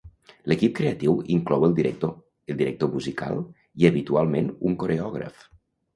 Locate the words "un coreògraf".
4.71-5.45